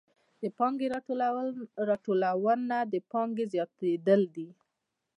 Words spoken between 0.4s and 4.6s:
د پانګې راټولونه د پانګې زیاتېدل دي